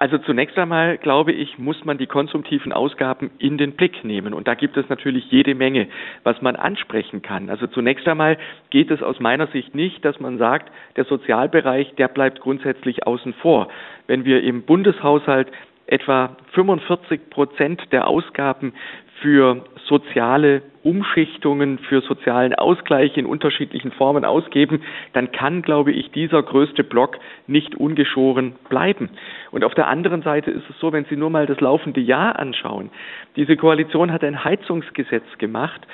[0.00, 4.32] Also zunächst einmal, glaube ich, muss man die konsumtiven Ausgaben in den Blick nehmen.
[4.32, 5.88] Und da gibt es natürlich jede Menge,
[6.22, 7.50] was man ansprechen kann.
[7.50, 8.38] Also zunächst einmal
[8.70, 13.34] geht es aus meiner Sicht nicht, dass man sagt, der Sozialbereich, der bleibt grundsätzlich außen
[13.42, 13.68] vor.
[14.06, 15.48] Wenn wir im Bundeshaushalt
[15.86, 18.72] etwa 45 Prozent der Ausgaben
[19.20, 26.42] für soziale Umschichtungen, für sozialen Ausgleich in unterschiedlichen Formen ausgeben, dann kann, glaube ich, dieser
[26.42, 29.10] größte Block nicht ungeschoren bleiben.
[29.50, 32.38] Und auf der anderen Seite ist es so, wenn Sie nur mal das laufende Jahr
[32.38, 32.90] anschauen,
[33.36, 35.86] diese Koalition hat ein Heizungsgesetz gemacht,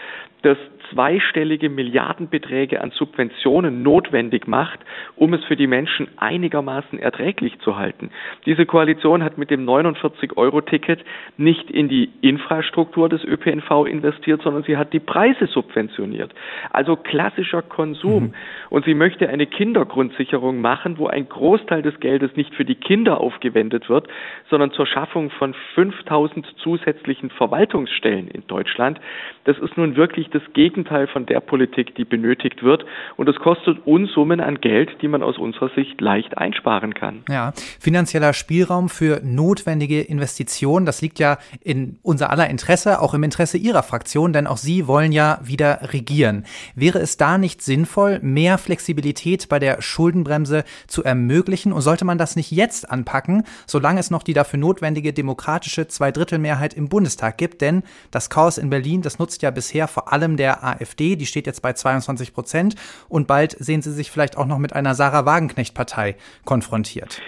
[0.42, 0.59] das
[0.90, 4.79] zweistellige Milliardenbeträge an Subventionen notwendig macht,
[5.16, 8.11] um es für die Menschen einigermaßen erträglich zu halten.
[8.46, 11.05] Diese Koalition hat mit dem 49-Euro-Ticket
[11.37, 16.35] nicht in die Infrastruktur des ÖPNV investiert, sondern sie hat die Preise subventioniert.
[16.71, 18.25] Also klassischer Konsum.
[18.25, 18.35] Mhm.
[18.71, 23.21] Und sie möchte eine Kindergrundsicherung machen, wo ein Großteil des Geldes nicht für die Kinder
[23.21, 24.09] aufgewendet wird,
[24.51, 29.01] sondern zur Schaffung von 5000 zusätzlichen Verwaltungsstellen in Deutschland.
[29.45, 32.85] Das ist nun wirklich das Gegenteil von der Politik, die benötigt wird.
[33.17, 37.23] Und es kostet Unsummen an Geld, die man aus unserer Sicht leicht einsparen kann.
[37.29, 43.23] Ja, finanzieller Spielraum für notwendige Investitionen, das liegt ja in unser aller Interesse, auch im
[43.23, 46.44] Interesse Ihrer Fraktion, denn auch Sie wollen ja wieder regieren.
[46.74, 51.72] Wäre es da nicht sinnvoll, mehr Flexibilität bei der Schuldenbremse zu ermöglichen?
[51.72, 56.74] Und sollte man das nicht jetzt anpacken, solange es noch die dafür notwendige demokratische Zweidrittelmehrheit
[56.74, 57.61] im Bundestag gibt?
[57.61, 61.46] Denn das Chaos in Berlin, das nutzt ja bisher vor allem der AfD, die steht
[61.46, 62.74] jetzt bei 22 Prozent.
[63.09, 67.22] Und bald sehen Sie sich vielleicht auch noch mit einer Sarah Wagenknecht-Partei konfrontiert.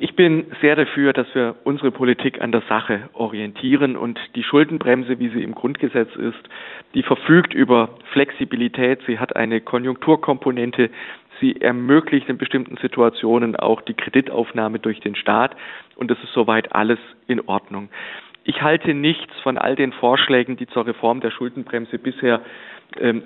[0.00, 5.18] Ich bin sehr dafür, dass wir unsere Politik an der Sache orientieren und die Schuldenbremse,
[5.18, 6.38] wie sie im Grundgesetz ist,
[6.94, 10.90] die verfügt über Flexibilität, sie hat eine Konjunkturkomponente,
[11.40, 15.56] sie ermöglicht in bestimmten Situationen auch die Kreditaufnahme durch den Staat.
[15.96, 17.88] Und das ist soweit alles in Ordnung.
[18.44, 22.40] Ich halte nichts von all den Vorschlägen, die zur Reform der Schuldenbremse bisher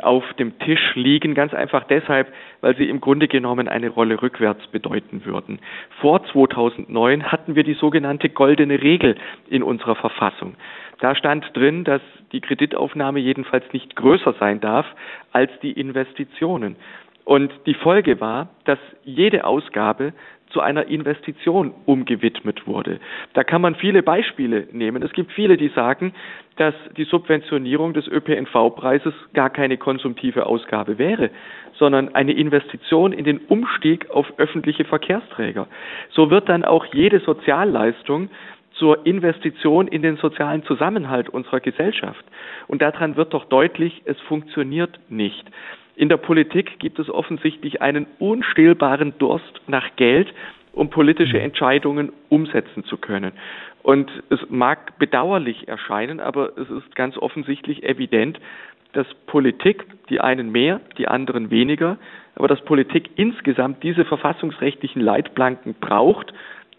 [0.00, 4.66] auf dem Tisch liegen, ganz einfach deshalb, weil sie im Grunde genommen eine Rolle rückwärts
[4.66, 5.60] bedeuten würden.
[6.00, 9.16] Vor 2009 hatten wir die sogenannte goldene Regel
[9.48, 10.54] in unserer Verfassung.
[11.00, 14.86] Da stand drin, dass die Kreditaufnahme jedenfalls nicht größer sein darf
[15.32, 16.76] als die Investitionen.
[17.24, 20.12] Und die Folge war, dass jede Ausgabe
[20.52, 23.00] zu einer Investition umgewidmet wurde.
[23.34, 25.02] Da kann man viele Beispiele nehmen.
[25.02, 26.14] Es gibt viele, die sagen,
[26.56, 31.30] dass die Subventionierung des ÖPNV-Preises gar keine konsumtive Ausgabe wäre,
[31.78, 35.66] sondern eine Investition in den Umstieg auf öffentliche Verkehrsträger.
[36.10, 38.28] So wird dann auch jede Sozialleistung
[38.74, 42.24] zur Investition in den sozialen Zusammenhalt unserer Gesellschaft.
[42.68, 45.44] Und daran wird doch deutlich, es funktioniert nicht.
[45.94, 50.32] In der Politik gibt es offensichtlich einen unstillbaren Durst nach Geld
[50.72, 51.44] um politische mhm.
[51.44, 53.32] Entscheidungen umsetzen zu können.
[53.82, 58.40] Und es mag bedauerlich erscheinen, aber es ist ganz offensichtlich evident,
[58.92, 61.98] dass Politik, die einen mehr, die anderen weniger,
[62.34, 66.32] aber dass Politik insgesamt diese verfassungsrechtlichen Leitplanken braucht,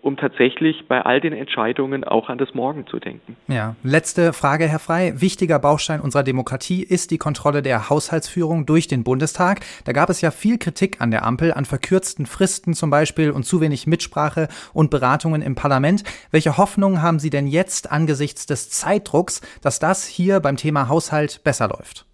[0.03, 3.37] um tatsächlich bei all den Entscheidungen auch an das Morgen zu denken.
[3.47, 5.13] Ja, letzte Frage, Herr Frei.
[5.15, 9.61] Wichtiger Baustein unserer Demokratie ist die Kontrolle der Haushaltsführung durch den Bundestag.
[9.85, 13.43] Da gab es ja viel Kritik an der Ampel, an verkürzten Fristen zum Beispiel und
[13.43, 16.03] zu wenig Mitsprache und Beratungen im Parlament.
[16.31, 21.45] Welche Hoffnungen haben Sie denn jetzt angesichts des Zeitdrucks, dass das hier beim Thema Haushalt
[21.45, 22.05] besser läuft?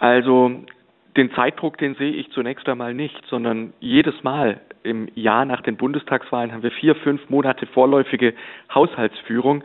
[0.00, 0.50] Also
[1.16, 5.76] den Zeitdruck, den sehe ich zunächst einmal nicht, sondern jedes Mal im Jahr nach den
[5.76, 8.34] Bundestagswahlen haben wir vier, fünf Monate vorläufige
[8.74, 9.62] Haushaltsführung.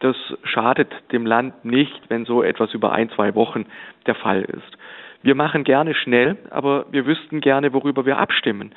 [0.00, 3.66] Das schadet dem Land nicht, wenn so etwas über ein, zwei Wochen
[4.06, 4.76] der Fall ist.
[5.22, 8.72] Wir machen gerne schnell, aber wir wüssten gerne, worüber wir abstimmen.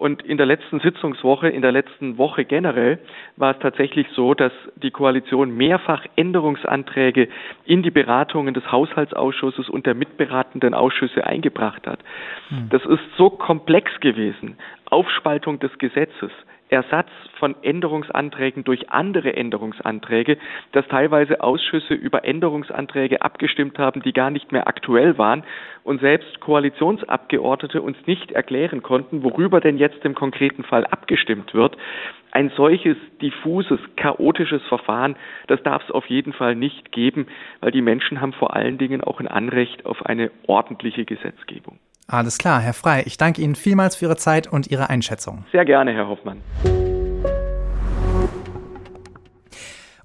[0.00, 2.98] Und in der letzten Sitzungswoche, in der letzten Woche generell,
[3.36, 7.28] war es tatsächlich so, dass die Koalition mehrfach Änderungsanträge
[7.66, 12.00] in die Beratungen des Haushaltsausschusses und der mitberatenden Ausschüsse eingebracht hat.
[12.48, 12.70] Hm.
[12.70, 14.56] Das ist so komplex gewesen.
[14.86, 16.30] Aufspaltung des Gesetzes,
[16.70, 20.38] Ersatz von Änderungsanträgen durch andere Änderungsanträge,
[20.72, 25.42] dass teilweise Ausschüsse über Änderungsanträge abgestimmt haben, die gar nicht mehr aktuell waren
[25.82, 31.76] und selbst Koalitionsabgeordnete uns nicht erklären konnten, worüber denn jetzt im konkreten Fall abgestimmt wird.
[32.32, 35.16] Ein solches diffuses, chaotisches Verfahren,
[35.48, 37.26] das darf es auf jeden Fall nicht geben,
[37.60, 41.78] weil die Menschen haben vor allen Dingen auch ein Anrecht auf eine ordentliche Gesetzgebung.
[42.06, 43.04] Alles klar, Herr Frei.
[43.06, 45.44] Ich danke Ihnen vielmals für Ihre Zeit und Ihre Einschätzung.
[45.52, 46.42] Sehr gerne, Herr Hoffmann.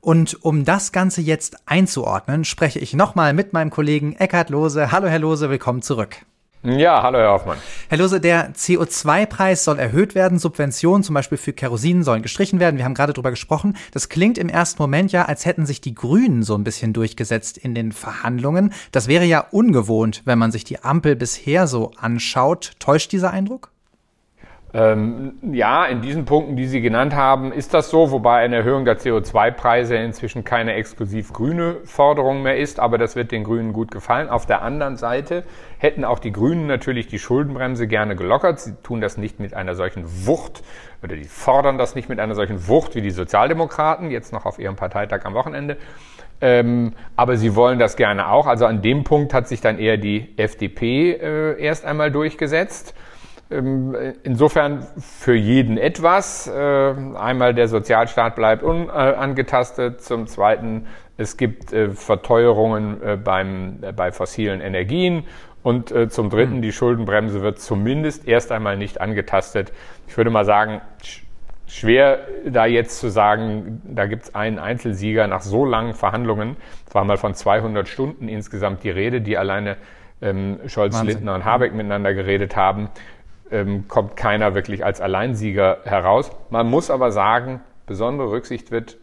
[0.02, 4.92] Und um das Ganze jetzt einzuordnen, spreche ich nochmal mit meinem Kollegen Eckhard Lose.
[4.92, 6.18] Hallo, Herr Lose, willkommen zurück.
[6.66, 7.58] Ja, hallo Herr Hoffmann.
[7.90, 12.78] Herr Lose, der CO2-Preis soll erhöht werden, Subventionen zum Beispiel für Kerosin sollen gestrichen werden.
[12.78, 13.78] Wir haben gerade drüber gesprochen.
[13.92, 17.60] Das klingt im ersten Moment ja, als hätten sich die Grünen so ein bisschen durchgesetzt
[17.60, 18.74] in den Verhandlungen.
[18.92, 22.72] Das wäre ja ungewohnt, wenn man sich die Ampel bisher so anschaut.
[22.80, 23.75] Täuscht dieser Eindruck?
[24.78, 28.84] Ähm, ja, in diesen Punkten, die Sie genannt haben, ist das so, wobei eine Erhöhung
[28.84, 33.90] der CO2-Preise inzwischen keine exklusiv grüne Forderung mehr ist, aber das wird den Grünen gut
[33.90, 34.28] gefallen.
[34.28, 35.46] Auf der anderen Seite
[35.78, 38.60] hätten auch die Grünen natürlich die Schuldenbremse gerne gelockert.
[38.60, 40.62] Sie tun das nicht mit einer solchen Wucht
[41.02, 44.60] oder die fordern das nicht mit einer solchen Wucht wie die Sozialdemokraten, jetzt noch auf
[44.60, 45.78] ihrem Parteitag am Wochenende.
[46.42, 48.46] Ähm, aber sie wollen das gerne auch.
[48.46, 52.94] Also an dem Punkt hat sich dann eher die FDP äh, erst einmal durchgesetzt.
[53.52, 56.48] Ähm, insofern für jeden etwas.
[56.48, 60.02] Äh, einmal der Sozialstaat bleibt unangetastet.
[60.02, 65.24] Zum Zweiten, es gibt äh, Verteuerungen äh, beim, bei fossilen Energien.
[65.62, 66.62] Und zum Dritten, hm.
[66.62, 69.74] die Schuldenbremse wird zumindest erst einmal nicht angetastet.
[70.08, 70.80] Ich würde mal sagen,
[71.66, 76.56] schwer da jetzt zu sagen, da gibt es einen Einzelsieger nach so langen Verhandlungen.
[76.88, 79.78] Es war mal von 200 Stunden insgesamt die Rede, die alleine
[80.22, 81.16] ähm, Scholz, Wahnsinn.
[81.16, 82.90] Lindner und Habeck miteinander geredet haben
[83.52, 86.32] ähm, kommt keiner wirklich als Alleinsieger heraus.
[86.50, 88.98] Man muss aber sagen, besondere Rücksicht wird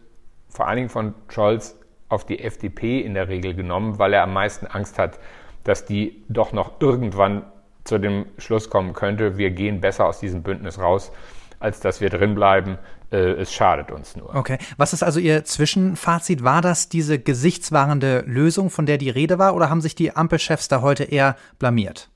[0.49, 1.79] vor allen Dingen von Scholz
[2.09, 5.19] auf die FDP in der Regel genommen, weil er am meisten Angst hat,
[5.63, 7.43] dass die doch noch irgendwann
[7.83, 11.11] zu dem Schluss kommen könnte, wir gehen besser aus diesem Bündnis raus,
[11.59, 12.77] als dass wir drinbleiben.
[13.11, 14.33] Äh, es schadet uns nur.
[14.35, 14.57] Okay.
[14.77, 16.43] Was ist also Ihr Zwischenfazit?
[16.43, 20.67] War das diese gesichtswahrende Lösung, von der die Rede war, oder haben sich die Ampelchefs
[20.67, 22.09] da heute eher blamiert?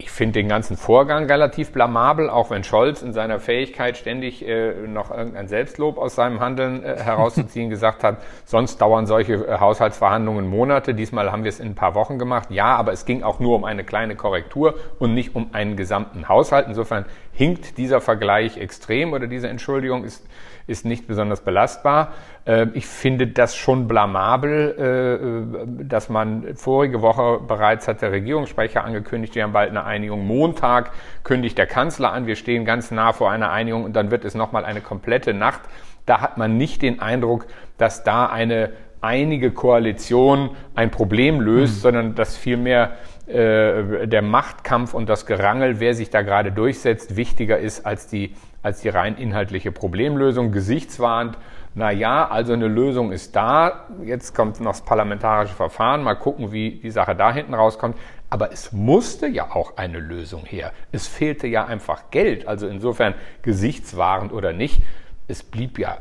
[0.00, 4.72] Ich finde den ganzen Vorgang relativ blamabel, auch wenn Scholz in seiner Fähigkeit ständig äh,
[4.86, 10.48] noch irgendein Selbstlob aus seinem Handeln äh, herauszuziehen gesagt hat, sonst dauern solche äh, Haushaltsverhandlungen
[10.48, 10.94] Monate.
[10.94, 12.48] Diesmal haben wir es in ein paar Wochen gemacht.
[12.50, 16.28] Ja, aber es ging auch nur um eine kleine Korrektur und nicht um einen gesamten
[16.28, 16.66] Haushalt.
[16.68, 20.24] Insofern hinkt dieser Vergleich extrem oder diese Entschuldigung ist
[20.68, 22.12] ist nicht besonders belastbar.
[22.46, 28.84] Ähm, ich finde das schon blamabel, äh, dass man vorige Woche bereits hat der Regierungssprecher
[28.84, 30.26] angekündigt, wir haben bald eine Einigung.
[30.26, 30.92] Montag
[31.24, 34.34] kündigt der Kanzler an, wir stehen ganz nah vor einer Einigung und dann wird es
[34.34, 35.62] nochmal eine komplette Nacht.
[36.06, 41.80] Da hat man nicht den Eindruck, dass da eine einige Koalition ein Problem löst, mhm.
[41.80, 42.92] sondern dass vielmehr
[43.26, 48.34] äh, der Machtkampf und das Gerangel, wer sich da gerade durchsetzt, wichtiger ist als die
[48.62, 50.52] als die rein inhaltliche Problemlösung.
[50.52, 51.38] Gesichtswahrend,
[51.74, 53.86] na ja, also eine Lösung ist da.
[54.04, 56.02] Jetzt kommt noch das parlamentarische Verfahren.
[56.02, 57.96] Mal gucken, wie die Sache da hinten rauskommt.
[58.30, 60.72] Aber es musste ja auch eine Lösung her.
[60.92, 62.46] Es fehlte ja einfach Geld.
[62.46, 64.82] Also insofern gesichtswahrend oder nicht.
[65.28, 65.98] Es blieb ja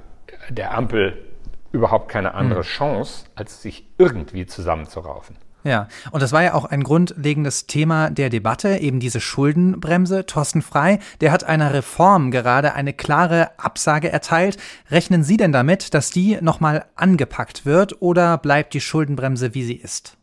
[0.50, 1.26] der Ampel
[1.72, 2.66] überhaupt keine andere hm.
[2.66, 5.36] Chance, als sich irgendwie zusammenzuraufen.
[5.68, 10.26] Ja, und das war ja auch ein grundlegendes Thema der Debatte, eben diese Schuldenbremse.
[10.26, 14.56] Thorsten Frei, der hat einer Reform gerade eine klare Absage erteilt.
[14.90, 19.76] Rechnen Sie denn damit, dass die nochmal angepackt wird oder bleibt die Schuldenbremse, wie sie
[19.76, 20.16] ist?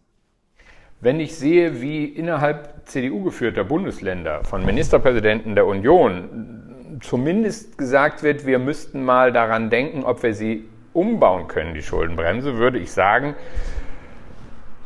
[1.02, 8.59] Wenn ich sehe, wie innerhalb CDU-geführter Bundesländer von Ministerpräsidenten der Union zumindest gesagt wird, wir
[8.59, 13.35] müssten mal daran denken, ob wir sie umbauen können, die Schuldenbremse, würde ich sagen,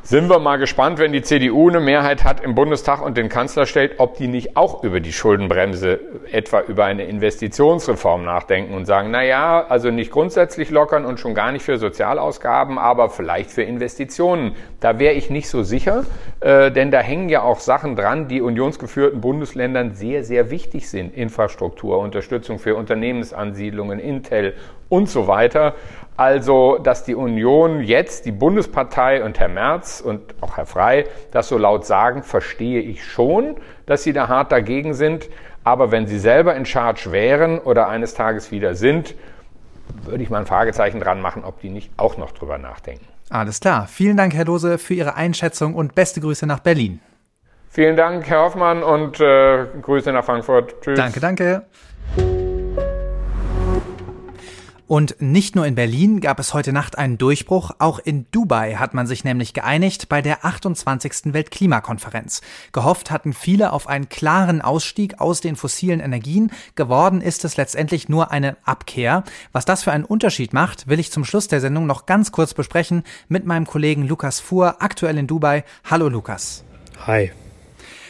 [0.09, 3.67] sind wir mal gespannt, wenn die CDU eine Mehrheit hat im Bundestag und den Kanzler
[3.67, 6.01] stellt, ob die nicht auch über die Schuldenbremse,
[6.33, 11.35] etwa über eine Investitionsreform nachdenken und sagen, na ja, also nicht grundsätzlich lockern und schon
[11.35, 14.55] gar nicht für Sozialausgaben, aber vielleicht für Investitionen.
[14.81, 16.07] Da wäre ich nicht so sicher,
[16.41, 21.15] äh, denn da hängen ja auch Sachen dran, die unionsgeführten Bundesländern sehr, sehr wichtig sind.
[21.15, 24.55] Infrastruktur, Unterstützung für Unternehmensansiedlungen, Intel
[24.89, 25.75] und so weiter.
[26.19, 31.47] Also, dass die Union jetzt, die Bundespartei und Herr Merz und auch Herr Frei das
[31.47, 33.55] so laut sagen, verstehe ich schon,
[33.87, 35.29] dass sie da hart dagegen sind.
[35.63, 39.15] Aber wenn sie selber in Charge wären oder eines Tages wieder sind,
[40.03, 43.07] würde ich mal ein Fragezeichen dran machen, ob die nicht auch noch drüber nachdenken.
[43.31, 43.87] Alles klar.
[43.87, 46.99] Vielen Dank, Herr Lose, für Ihre Einschätzung und beste Grüße nach Berlin.
[47.71, 50.81] Vielen Dank, Herr Hoffmann, und äh, Grüße nach Frankfurt.
[50.81, 50.99] Tschüss.
[50.99, 51.63] Danke, danke.
[54.89, 58.95] Und nicht nur in Berlin gab es heute Nacht einen Durchbruch, auch in Dubai hat
[58.95, 61.35] man sich nämlich geeinigt bei der 28.
[61.35, 62.41] Weltklimakonferenz.
[62.73, 68.09] Gehofft hatten viele auf einen klaren Ausstieg aus den fossilen Energien, geworden ist es letztendlich
[68.09, 69.25] nur eine Abkehr.
[69.53, 72.55] Was das für einen Unterschied macht, will ich zum Schluss der Sendung noch ganz kurz
[72.55, 75.65] besprechen mit meinem Kollegen Lukas Fuhr, aktuell in Dubai.
[75.85, 76.65] Hallo Lukas.
[77.07, 77.31] Hi.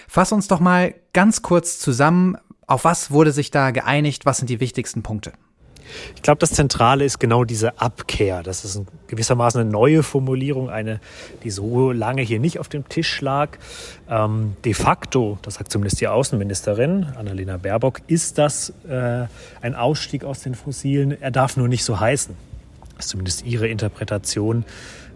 [0.06, 2.36] Fass uns doch mal ganz kurz zusammen,
[2.68, 5.32] auf was wurde sich da geeinigt, was sind die wichtigsten Punkte?
[6.16, 8.42] Ich glaube, das Zentrale ist genau diese Abkehr.
[8.42, 11.00] Das ist gewissermaßen eine neue Formulierung, eine,
[11.44, 13.50] die so lange hier nicht auf dem Tisch lag.
[14.08, 19.26] Ähm, de facto, das sagt zumindest die Außenministerin Annalena Baerbock, ist das äh,
[19.60, 21.20] ein Ausstieg aus den Fossilen.
[21.20, 22.34] Er darf nur nicht so heißen.
[22.96, 24.64] Das ist zumindest ihre Interpretation.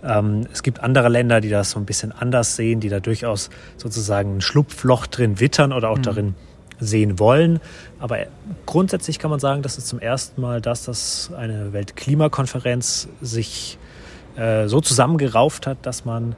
[0.04, 3.50] Ähm, es gibt andere Länder, die das so ein bisschen anders sehen, die da durchaus
[3.76, 6.02] sozusagen ein Schlupfloch drin wittern oder auch mhm.
[6.02, 6.34] darin
[6.82, 7.60] sehen wollen.
[7.98, 8.18] Aber
[8.66, 13.78] grundsätzlich kann man sagen, dass es zum ersten Mal, dass das eine Weltklimakonferenz sich
[14.36, 16.36] äh, so zusammengerauft hat, dass man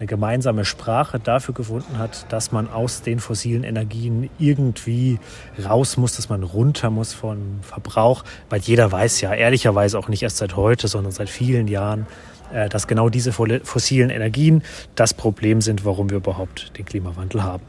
[0.00, 5.18] eine gemeinsame Sprache dafür gefunden hat, dass man aus den fossilen Energien irgendwie
[5.64, 10.22] raus muss, dass man runter muss von Verbrauch, weil jeder weiß ja, ehrlicherweise auch nicht
[10.22, 12.06] erst seit heute, sondern seit vielen Jahren,
[12.52, 14.62] äh, dass genau diese fossilen Energien
[14.96, 17.62] das Problem sind, warum wir überhaupt den Klimawandel haben.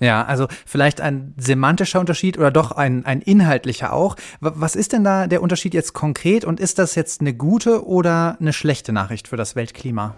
[0.00, 4.16] Ja, also vielleicht ein semantischer Unterschied oder doch ein, ein inhaltlicher auch.
[4.40, 8.36] Was ist denn da der Unterschied jetzt konkret und ist das jetzt eine gute oder
[8.40, 10.14] eine schlechte Nachricht für das Weltklima?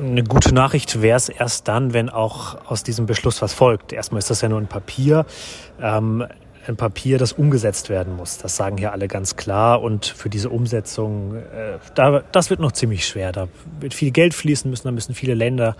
[0.00, 3.92] Eine gute Nachricht wäre es erst dann, wenn auch aus diesem Beschluss was folgt.
[3.92, 5.26] Erstmal ist das ja nur ein Papier.
[5.80, 6.24] Ähm,
[6.66, 8.38] ein Papier, das umgesetzt werden muss.
[8.38, 9.82] Das sagen hier alle ganz klar.
[9.82, 13.32] Und für diese Umsetzung, äh, da, das wird noch ziemlich schwer.
[13.32, 13.48] Da
[13.80, 15.76] wird viel Geld fließen müssen, da müssen viele Länder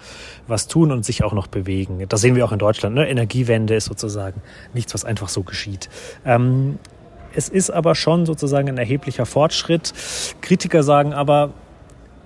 [0.47, 2.05] was tun und sich auch noch bewegen.
[2.09, 2.95] Das sehen wir auch in Deutschland.
[2.95, 3.09] Ne?
[3.09, 4.43] Energiewende ist sozusagen
[4.75, 5.89] nichts, was einfach so geschieht.
[6.25, 6.79] Ähm,
[7.35, 9.93] es ist aber schon sozusagen ein erheblicher Fortschritt.
[10.41, 11.55] Kritiker sagen aber,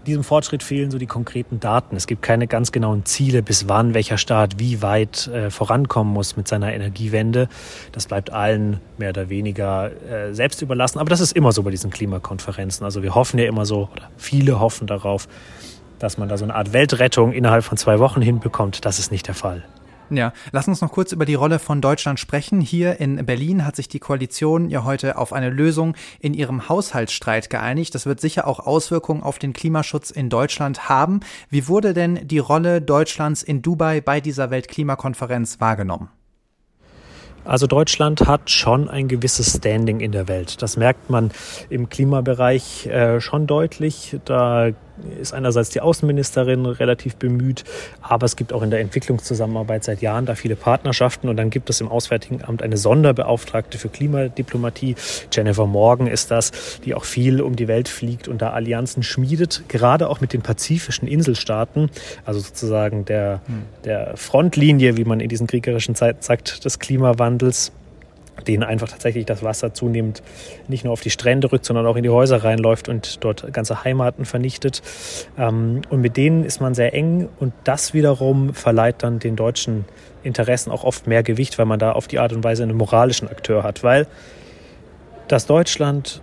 [0.07, 1.97] diesem Fortschritt fehlen so die konkreten Daten.
[1.97, 6.37] Es gibt keine ganz genauen Ziele, bis wann welcher Staat wie weit äh, vorankommen muss
[6.37, 7.49] mit seiner Energiewende.
[7.93, 10.99] Das bleibt allen mehr oder weniger äh, selbst überlassen.
[10.99, 12.85] Aber das ist immer so bei diesen Klimakonferenzen.
[12.85, 15.29] Also wir hoffen ja immer so, oder viele hoffen darauf,
[15.99, 18.85] dass man da so eine Art Weltrettung innerhalb von zwei Wochen hinbekommt.
[18.85, 19.65] Das ist nicht der Fall.
[20.09, 22.61] Ja, lass uns noch kurz über die Rolle von Deutschland sprechen.
[22.61, 27.51] Hier in Berlin hat sich die Koalition ja heute auf eine Lösung in ihrem Haushaltsstreit
[27.51, 27.95] geeinigt.
[27.95, 31.21] Das wird sicher auch Auswirkungen auf den Klimaschutz in Deutschland haben.
[31.51, 36.09] Wie wurde denn die Rolle Deutschlands in Dubai bei dieser Weltklimakonferenz wahrgenommen?
[37.45, 40.63] Also Deutschland hat schon ein gewisses Standing in der Welt.
[40.63, 41.31] Das merkt man
[41.69, 44.19] im Klimabereich äh, schon deutlich.
[44.25, 44.71] Da
[45.21, 47.65] ist einerseits die Außenministerin relativ bemüht,
[48.01, 51.29] aber es gibt auch in der Entwicklungszusammenarbeit seit Jahren da viele Partnerschaften.
[51.29, 54.95] Und dann gibt es im Auswärtigen Amt eine Sonderbeauftragte für Klimadiplomatie.
[55.33, 59.65] Jennifer Morgan ist das, die auch viel um die Welt fliegt und da Allianzen schmiedet,
[59.69, 61.91] gerade auch mit den pazifischen Inselstaaten,
[62.25, 63.41] also sozusagen der,
[63.85, 67.73] der Frontlinie, wie man in diesen kriegerischen Zeiten sagt, des Klimawandels
[68.47, 70.23] denen einfach tatsächlich das Wasser zunehmend
[70.69, 73.85] nicht nur auf die Strände rückt, sondern auch in die Häuser reinläuft und dort ganze
[73.85, 74.83] Heimaten vernichtet.
[75.39, 79.85] Ähm, und mit denen ist man sehr eng und das wiederum verleiht dann den deutschen
[80.23, 83.29] Interessen auch oft mehr Gewicht, weil man da auf die Art und Weise einen moralischen
[83.29, 84.07] Akteur hat, weil
[85.29, 86.23] dass Deutschland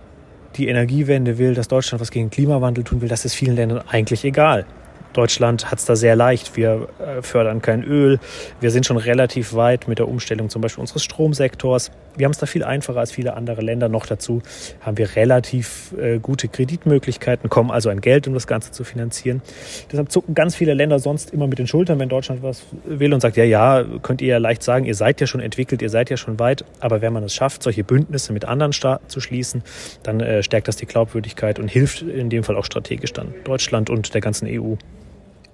[0.56, 4.24] die Energiewende will, dass Deutschland was gegen Klimawandel tun will, das ist vielen Ländern eigentlich
[4.24, 4.66] egal.
[5.14, 6.56] Deutschland hat es da sehr leicht.
[6.56, 8.18] Wir äh, fördern kein Öl.
[8.60, 11.90] Wir sind schon relativ weit mit der Umstellung zum Beispiel unseres Stromsektors.
[12.16, 13.88] Wir haben es da viel einfacher als viele andere Länder.
[13.88, 14.42] Noch dazu
[14.80, 19.42] haben wir relativ äh, gute Kreditmöglichkeiten, kommen also an Geld, um das Ganze zu finanzieren.
[19.90, 23.20] Deshalb zucken ganz viele Länder sonst immer mit den Schultern, wenn Deutschland was will und
[23.20, 26.10] sagt, ja, ja, könnt ihr ja leicht sagen, ihr seid ja schon entwickelt, ihr seid
[26.10, 26.64] ja schon weit.
[26.80, 29.62] Aber wenn man es schafft, solche Bündnisse mit anderen Staaten zu schließen,
[30.02, 33.90] dann äh, stärkt das die Glaubwürdigkeit und hilft in dem Fall auch strategisch dann Deutschland
[33.90, 34.74] und der ganzen EU.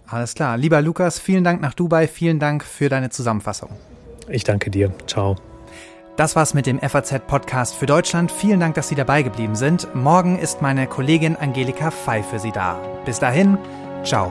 [0.06, 0.56] Alles klar.
[0.56, 2.08] Lieber Lukas, vielen Dank nach Dubai.
[2.08, 3.70] Vielen Dank für deine Zusammenfassung.
[4.28, 4.92] Ich danke dir.
[5.06, 5.36] Ciao.
[6.20, 8.30] Das war's mit dem FAZ-Podcast für Deutschland.
[8.30, 9.88] Vielen Dank, dass Sie dabei geblieben sind.
[9.94, 12.78] Morgen ist meine Kollegin Angelika Fey für Sie da.
[13.06, 13.56] Bis dahin,
[14.04, 14.30] ciao.